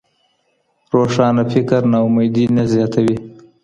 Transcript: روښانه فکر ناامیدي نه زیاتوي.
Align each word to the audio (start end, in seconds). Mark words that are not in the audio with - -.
روښانه 0.93 1.43
فکر 1.51 1.81
ناامیدي 1.93 2.45
نه 2.55 2.63
زیاتوي. 2.73 3.17